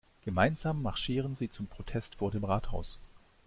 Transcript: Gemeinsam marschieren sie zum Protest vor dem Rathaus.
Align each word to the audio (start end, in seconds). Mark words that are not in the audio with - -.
Gemeinsam 0.25 0.81
marschieren 0.81 1.35
sie 1.35 1.51
zum 1.51 1.67
Protest 1.67 2.15
vor 2.15 2.31
dem 2.31 2.43
Rathaus. 2.43 2.97